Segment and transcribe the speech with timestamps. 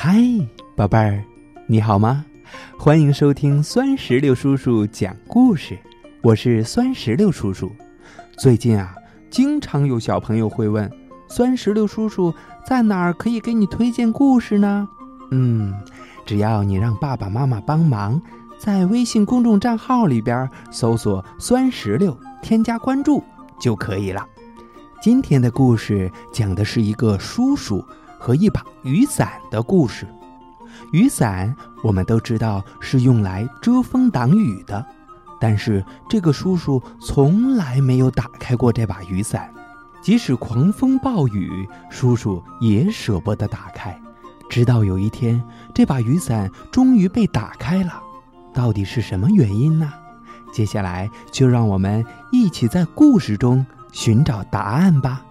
[0.00, 0.22] 嗨，
[0.76, 1.24] 宝贝儿，
[1.66, 2.24] 你好吗？
[2.78, 5.76] 欢迎收听酸石榴叔叔讲故事，
[6.22, 7.68] 我是酸石榴叔叔。
[8.38, 8.94] 最近啊，
[9.28, 10.88] 经常有小朋友会问，
[11.26, 12.32] 酸石榴叔叔
[12.64, 14.88] 在哪儿可以给你推荐故事呢？
[15.32, 15.74] 嗯，
[16.24, 18.22] 只要你让爸爸妈妈帮忙，
[18.56, 23.20] 在微信公众账号里边搜索“酸石榴”，添加关注
[23.60, 24.24] 就可以了。
[25.02, 27.84] 今天的故事讲的是一个叔叔。
[28.18, 30.06] 和一把雨伞的故事。
[30.92, 34.84] 雨伞我们都知道是用来遮风挡雨的，
[35.40, 39.52] 但是这个叔叔从来没有打开过这把雨伞，
[40.02, 43.98] 即使狂风暴雨，叔叔也舍不得打开。
[44.48, 45.42] 直到有一天，
[45.74, 48.02] 这把雨伞终于被打开了，
[48.54, 49.92] 到底是什么原因呢？
[50.52, 55.22] 接下来就让我们一起在故事中寻找答案吧。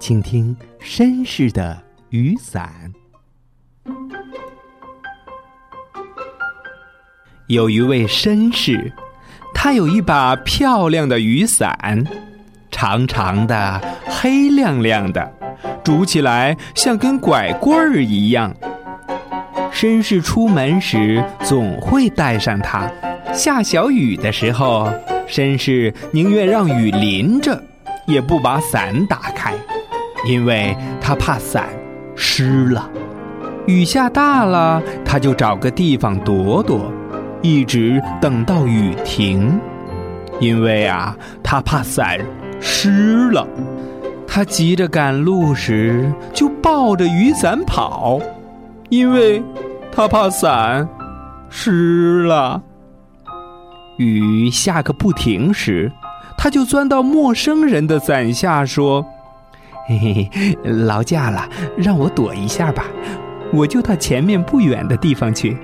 [0.00, 1.87] 请听绅士的。
[2.10, 2.92] 雨伞。
[7.48, 8.92] 有一位绅士，
[9.54, 12.04] 他有一把漂亮的雨伞，
[12.70, 15.32] 长长的，黑亮亮的，
[15.84, 18.54] 拄起来像根拐棍儿一样。
[19.72, 22.90] 绅士出门时总会带上它。
[23.34, 24.90] 下小雨的时候，
[25.28, 27.62] 绅士宁愿让雨淋着，
[28.06, 29.54] 也不把伞打开，
[30.26, 31.68] 因为他怕伞。
[32.20, 32.90] 湿了，
[33.66, 36.92] 雨下大了，他就找个地方躲躲，
[37.42, 39.58] 一直等到雨停。
[40.40, 42.18] 因为啊，他怕伞
[42.60, 43.46] 湿了。
[44.26, 48.20] 他急着赶路时，就抱着雨伞跑，
[48.88, 49.42] 因为
[49.92, 50.86] 他怕伞
[51.48, 52.60] 湿了。
[53.96, 55.90] 雨下个不停时，
[56.36, 59.06] 他就钻到陌生人的伞下说。
[59.88, 59.98] 嘿
[60.30, 62.84] 嘿，劳驾了，让我躲一下吧，
[63.54, 65.56] 我就到前面不远的地方去。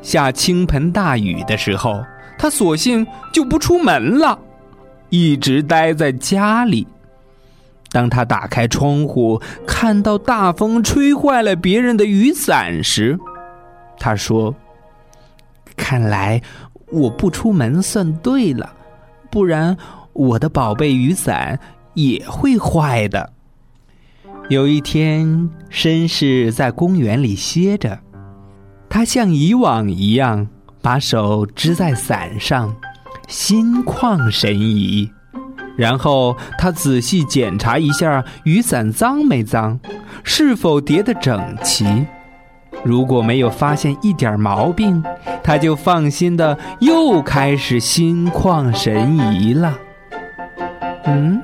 [0.00, 2.02] 下倾盆大雨的时候，
[2.38, 4.38] 他索性就不出门了，
[5.10, 6.86] 一直待在家里。
[7.92, 13.18] 当他打开窗户，看到大风吹坏了别人的雨伞时，
[13.98, 14.54] 他说
[15.76, 16.40] ：“看来
[16.86, 18.72] 我不出门算对了，
[19.30, 19.76] 不然
[20.14, 21.60] 我的宝贝雨伞。”
[21.94, 23.32] 也会坏的。
[24.48, 28.00] 有一天，绅士在公园里歇着，
[28.88, 30.48] 他像以往一样
[30.82, 32.74] 把手支在伞上，
[33.28, 35.08] 心旷神怡。
[35.76, 39.78] 然后他仔细检查一下雨伞脏没脏，
[40.24, 42.04] 是否叠得整齐。
[42.82, 45.02] 如果没有发现一点毛病，
[45.44, 49.78] 他就放心的又开始心旷神怡了。
[51.04, 51.40] 嗯。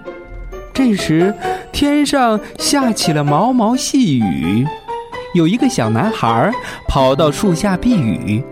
[0.77, 1.33] 这时，
[1.73, 4.63] 天上下起了毛毛细雨。
[5.33, 6.53] 有一个小男孩
[6.87, 8.45] 跑到树下避雨，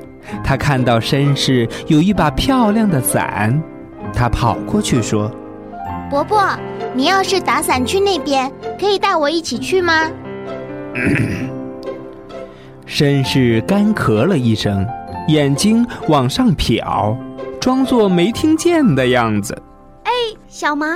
[0.42, 3.62] 他看到绅士有一把漂亮的伞，
[4.14, 5.30] 他跑过去说
[6.08, 6.58] ：“伯伯，
[6.94, 10.10] 你要是打伞去那边，可以带我一起去吗？”
[12.88, 14.86] 绅士干咳了一声，
[15.28, 17.14] 眼睛往上瞟，
[17.60, 19.54] 装作没听见的样子。
[20.04, 20.10] 哎，
[20.48, 20.86] 小麻。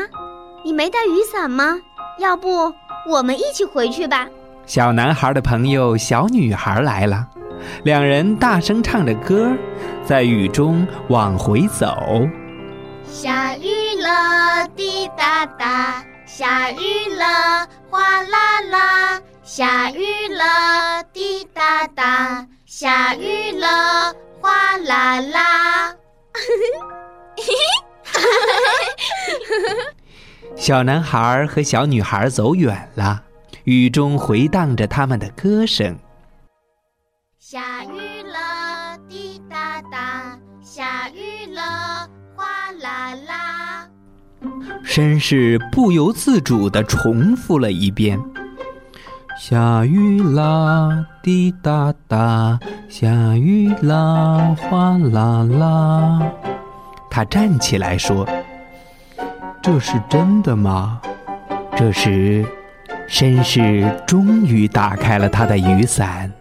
[0.65, 1.81] 你没带雨伞吗？
[2.19, 2.73] 要不
[3.09, 4.27] 我们一起回去吧。
[4.67, 7.27] 小男孩的朋友小女孩来了，
[7.85, 9.51] 两人大声唱着歌，
[10.05, 11.97] 在雨中往回走。
[13.05, 25.95] 下雨了，滴答答；下雨了，哗啦啦；下雨了，滴答答；下雨了，哗啦啦。
[30.59, 33.23] 小男孩和小女孩走远了，
[33.63, 35.97] 雨中回荡着他们的歌声。
[37.39, 41.63] 下雨了，滴答答；下雨了，
[42.35, 42.45] 哗
[42.83, 43.89] 啦啦。
[44.85, 48.21] 绅士不由自主地重复了一遍
[49.41, 52.59] ：“下雨啦，滴答答；
[52.89, 53.07] 下
[53.37, 56.21] 雨啦，哗啦啦。”
[57.09, 58.29] 他站起来说。
[59.63, 61.01] 这是真的吗？
[61.77, 62.45] 这时，
[63.09, 66.33] 绅士终于打开了他的雨伞。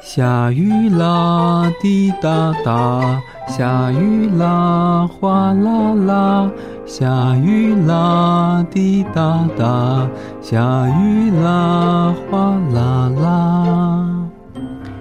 [0.00, 6.50] 下雨啦，滴答答；下雨啦，哗啦啦；
[6.86, 10.08] 下雨啦，滴答答；
[10.40, 14.06] 下雨啦，哗啦啦。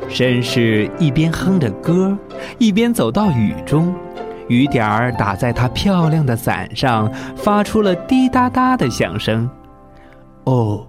[0.10, 2.18] 绅士一边哼着歌，
[2.58, 3.94] 一边走到雨中。
[4.48, 9.50] 雨点儿打在他漂亮的伞上，发出了滴答答的响声。
[10.44, 10.88] 哦，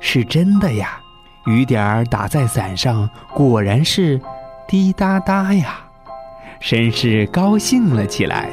[0.00, 0.98] 是真的呀！
[1.46, 4.20] 雨点儿打在伞上，果然是
[4.66, 5.78] 滴答答呀。
[6.60, 8.48] 绅士高兴了起来。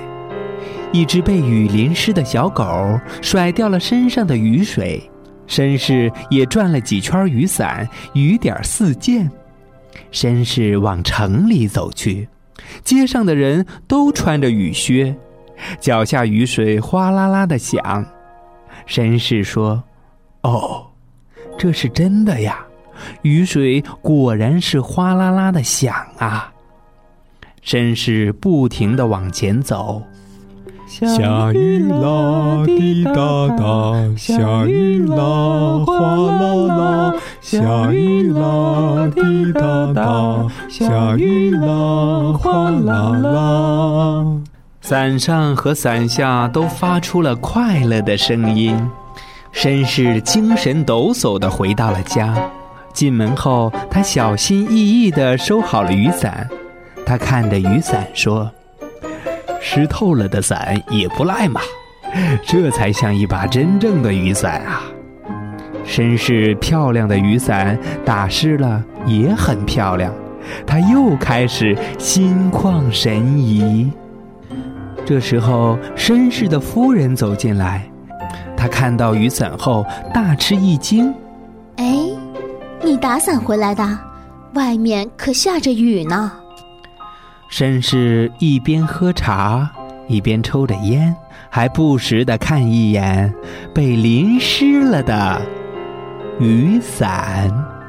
[0.91, 5.09] 一只被雨淋湿的小狗甩掉了身上的雨水，
[5.47, 9.27] 绅士也转了几圈雨伞，雨点四溅。
[10.11, 12.29] 绅士往城里走去，
[12.83, 15.15] 街上的人都穿着雨靴，
[15.79, 18.05] 脚下雨水哗啦啦的响。
[18.87, 19.83] 绅士说
[20.43, 20.87] ：“哦，
[21.57, 22.65] 这是真的呀，
[23.21, 26.51] 雨水果然是哗啦啦的响啊。”
[27.63, 30.03] 绅士不停的往前走。
[30.85, 33.13] 下雨啦，滴答
[33.57, 39.61] 答；下雨啦，哗啦啦；下雨啦，滴答
[39.93, 44.25] 答；下雨啦，哗啦啦。
[44.79, 48.79] 伞上和伞下都发出了快乐的声音。
[49.53, 52.33] 绅士精神抖擞地回到了家。
[52.93, 56.47] 进门后，他小心翼翼地收好了雨伞。
[57.05, 58.49] 他看着雨伞说。
[59.61, 61.59] 湿透了的伞也不赖嘛，
[62.45, 64.81] 这才像一把真正的雨伞啊！
[65.85, 70.13] 绅士漂亮的雨伞打湿了也很漂亮，
[70.65, 73.91] 他又开始心旷神怡。
[75.05, 77.83] 这时候，绅士的夫人走进来，
[78.55, 81.13] 她看到雨伞后大吃一惊
[81.75, 81.95] ：“哎，
[82.81, 83.99] 你打伞回来的？
[84.53, 86.31] 外面可下着雨呢。”
[87.51, 89.69] 绅士一边喝茶，
[90.07, 91.13] 一边抽着烟，
[91.49, 93.33] 还不时的看一眼
[93.73, 95.41] 被淋湿了的
[96.39, 97.82] 雨伞。